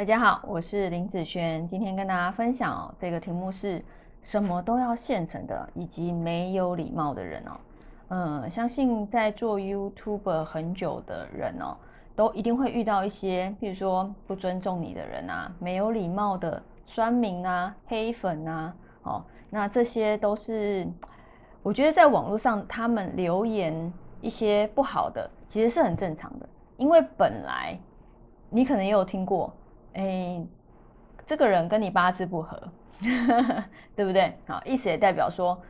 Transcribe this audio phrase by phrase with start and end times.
[0.00, 3.84] 大家好，我是林子轩，今天跟大家分享哦，这个题目是
[4.22, 7.50] 什么都要现成的，以及没有礼貌的人哦。
[8.08, 11.76] 嗯，相信在做 YouTube 很久的人哦，
[12.16, 20.88] 都一定会遇到一些，譬如说不尊重你的人啊，没有礼貌的酸民啊、黑粉啊，哦，那这些都是
[21.62, 23.92] 我觉得在网络上他们留言
[24.22, 26.48] 一些不好的，其实是很正常的，
[26.78, 27.78] 因为本来
[28.48, 29.52] 你可能也有听过。
[29.94, 30.40] 哎，
[31.26, 32.60] 这个人跟你八字不合，
[33.96, 34.32] 对不对？
[34.46, 35.60] 好，意思也代表说，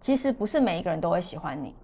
[0.00, 1.74] 其实不是每一个人都会喜欢你，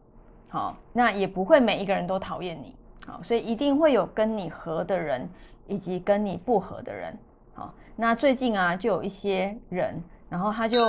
[0.49, 2.75] 好，那也不会每一个人都讨厌你，
[3.07, 5.29] 好，所以一定会有跟你合的人，
[5.67, 7.17] 以及跟你不合的人，
[7.55, 10.81] 好，那最近啊，就有一些人，然后他就，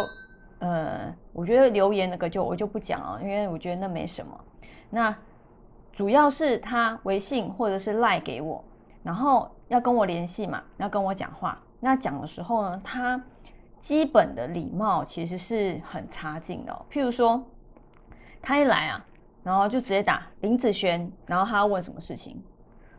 [0.59, 4.39] 呃，我觉得留言那个就我就不讲了，因为我觉得那没什么，
[4.89, 5.15] 那
[5.91, 8.63] 主要是他微信或者是赖给我。
[9.03, 11.57] 然后要跟我联系嘛，要跟我讲话。
[11.79, 13.21] 那讲的时候呢，他
[13.79, 16.85] 基本的礼貌其实是很差劲的。
[16.91, 17.43] 譬如说，
[18.41, 19.05] 他一来啊，
[19.43, 22.41] 然后就直接打林子璇，然后他要问什么事情，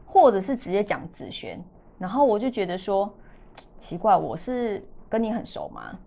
[0.06, 1.62] 或者是直接讲子璇，
[1.98, 3.12] 然后我就觉得说
[3.78, 5.98] 奇怪，我是跟你很熟吗？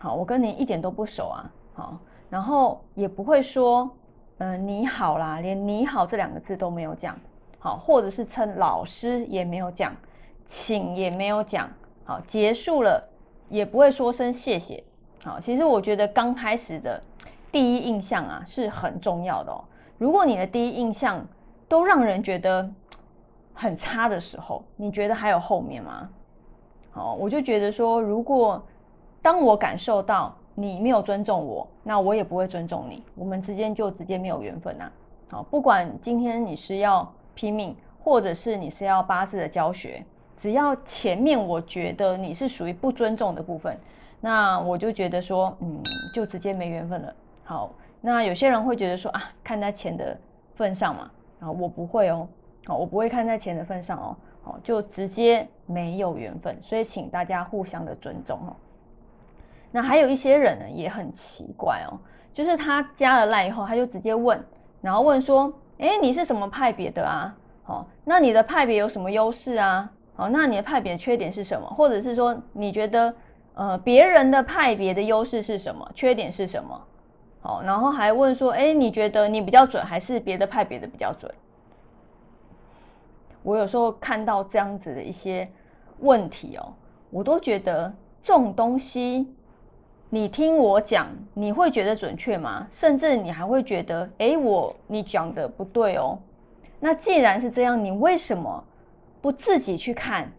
[0.00, 1.50] 好，我跟你一点都不熟啊。
[1.74, 1.98] 好，
[2.30, 3.90] 然后也不会说，
[4.38, 7.18] 嗯，你好啦，连你好这两个字都没有讲。
[7.60, 9.92] 好，或者是称老师也没有讲，
[10.46, 11.68] 请也没有讲，
[12.04, 13.02] 好，结束了
[13.48, 14.82] 也不会说声谢谢。
[15.24, 17.02] 好，其实我觉得刚开始的
[17.50, 19.64] 第一印象啊是很重要的哦。
[19.98, 21.20] 如果你的第一印象
[21.66, 22.70] 都让人觉得
[23.52, 26.08] 很差的时候，你觉得还有后面吗？
[26.92, 28.64] 好，我就觉得说，如果
[29.20, 34.88] 当我感受到你没有尊重我，那我也不会尊重你，我们之间就直接没有缘分呐。
[35.28, 37.12] 好，不管今天你是要。
[37.38, 37.72] 拼命，
[38.02, 40.04] 或者是你是要八字的教学，
[40.36, 43.78] 只要前面我觉得你是属于不尊重的部分，
[44.20, 45.80] 那我就觉得说，嗯，
[46.12, 47.14] 就直接没缘分了。
[47.44, 50.18] 好，那有些人会觉得说啊，看在钱的
[50.56, 52.26] 份上嘛，啊，我不会哦，
[52.66, 56.58] 好，我不会看在钱的份上哦，好，就直接没有缘分。
[56.60, 58.56] 所以请大家互相的尊重哦。
[59.70, 61.94] 那还有一些人呢，也很奇怪哦，
[62.34, 64.44] 就是他加了赖以后，他就直接问，
[64.80, 65.52] 然后问说。
[65.78, 67.34] 哎，你是什么派别的啊？
[67.62, 69.90] 好，那你的派别有什么优势啊？
[70.14, 71.66] 好，那你的派别缺点是什么？
[71.68, 73.14] 或者是说，你觉得
[73.54, 75.88] 呃别人的派别的优势是什么？
[75.94, 76.80] 缺点是什么？
[77.40, 81.32] 好，然后还问说，哎，你觉得你比较准，还是别的派别的比较准？
[83.44, 85.48] 我有时候看到这样子的一些
[86.00, 86.74] 问题哦，
[87.10, 89.32] 我都觉得这种东西。
[90.10, 92.66] 你听我讲，你会觉得准确吗？
[92.72, 96.18] 甚至你还会觉得，哎，我你讲的不对哦。
[96.80, 98.64] 那既然是这样，你为什么
[99.20, 100.30] 不自己去看？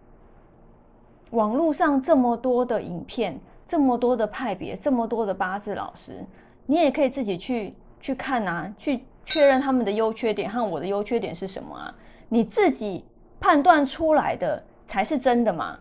[1.31, 6.25] 网络上这么多的影片，这么多的派别，这么多的八字老师，
[6.65, 11.93] 你也可以自己去去看啊，去确认他们的优缺点和我的优缺点是什么啊？
[12.27, 13.05] 你自己
[13.39, 15.77] 判断出来的才是真的嘛。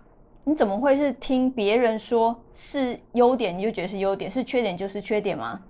[0.49, 5.61] 你怎么会是听别人说是优点你就觉得是优点，是缺点就是缺点吗？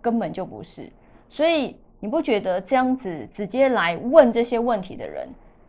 [0.00, 0.90] 根本就不是。
[1.28, 5.28] 所以你不觉得这样子直接来问这些问题的人，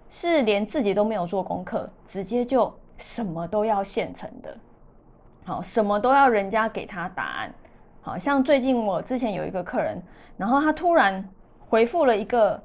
[0.10, 4.58] 是连自己都没有做功课，直接就什么都要现成的，
[5.44, 7.54] 好，什么都要人家给他答案。
[8.00, 10.02] 好像最近我之前有一个客人，
[10.38, 11.28] 然后他突然
[11.68, 12.64] 回复了一个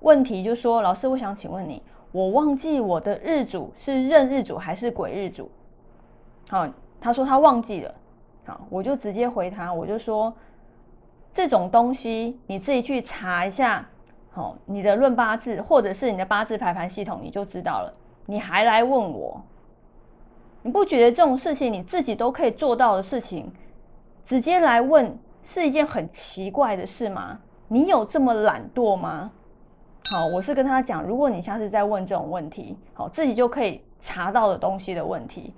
[0.00, 5.50] 问题，就说：“老师，我想请问你。”我忘记我的日主是任日主还是鬼日主，
[6.48, 6.66] 好，
[7.00, 7.94] 他说他忘记了，
[8.46, 10.32] 好，我就直接回他，我就说
[11.32, 13.86] 这种东西你自己去查一下，
[14.30, 17.92] 好，你的论八字或者是你的八字排盘系统你就知道了，
[18.24, 19.40] 你还来问我，
[20.62, 23.52] 你不觉得这种事情你自己都可以做到的事情，
[24.24, 27.38] 直接来问是一件很奇怪的事吗？
[27.68, 29.30] 你有这么懒惰吗？
[30.10, 35.52] 好，我是跟他讲，如果你下次再问这种问题，好，自己就可以查到的东西的问题，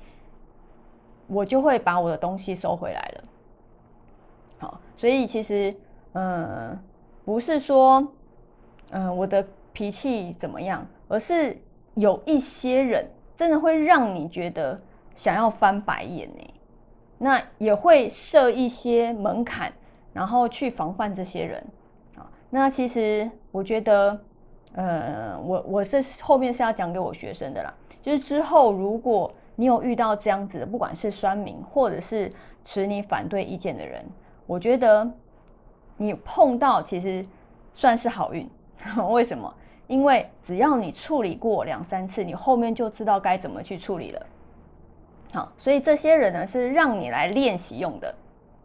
[1.28, 3.24] 我就会把我的东西收回来了。
[4.58, 5.72] 好，所以其实，
[6.14, 6.76] 嗯，
[7.24, 8.04] 不是说，
[8.90, 11.56] 嗯，我的脾气怎么样，而是
[11.94, 14.76] 有一些人真的会让你觉得
[15.14, 16.54] 想要翻白眼呢。
[17.18, 19.72] 那也会设一些门槛，
[20.12, 21.64] 然后去防范这些人。
[22.16, 24.20] 啊，那其实我觉得。
[24.74, 32.32] 呃，我我这后面是要讲给我学生的啦，就是之后如果你有遇到这样子的，不管是酸民或者是
[32.64, 34.04] 持你反对意见的人，
[34.46, 35.10] 我觉得
[35.96, 37.26] 你碰到其实
[37.74, 38.48] 算是好运。
[39.10, 39.52] 为什么？
[39.86, 44.26] 因为只要你处理过两三次，你后面就知道该怎么去处理了。
[45.34, 48.14] 好，所以这些人呢是让你来练习用的，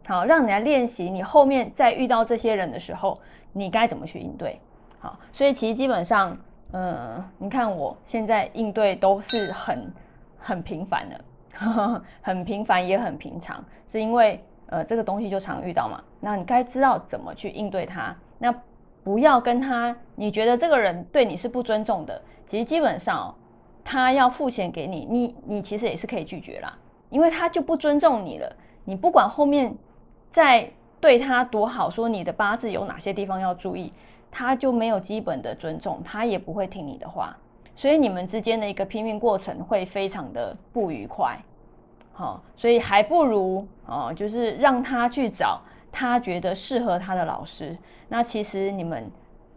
[0.06, 3.20] 好，让你来练习，你后面再遇到这些人的时候，
[3.52, 4.58] 你该怎么去应对。
[5.32, 6.36] 所以其实基本上，
[6.72, 9.92] 嗯，你看我现在应对都是很
[10.38, 11.20] 很平凡的，
[11.54, 14.42] 呵 呵很平凡也很平常，是因为。
[14.68, 18.12] 呃，这个东西就常遇到嘛，那你该知道怎么去应对他。
[18.36, 18.52] 那
[19.04, 23.34] 不要跟他，你觉得这个人对你是不尊重的，其实基本上哦
[23.84, 26.76] 他要付钱给你，你你其实也是可以拒绝啦，
[27.10, 28.56] 因为他就不尊重你了。
[28.84, 29.72] 你不管后面
[30.32, 30.68] 再
[31.00, 33.92] 对他多好，说你的八字有哪些地方要注意，
[34.30, 37.36] 他就没有基本的尊重，他也不会听你的话，
[37.74, 41.38] 所以你们之间的一个拼命过程会非常的不愉快。
[42.12, 45.60] 好，所以还不如哦，就是让他去找
[45.92, 47.76] 他觉得适合他的老师。
[48.08, 49.10] 那其实你们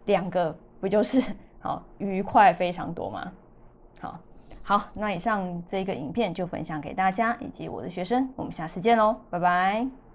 [0.04, 1.22] 两个不就是
[1.60, 3.32] 好愉快非常多吗？
[4.00, 4.20] 好，
[4.62, 10.09] 好，那以上这个影片就分享给大家以及我的学生，我们下次见喽，拜拜。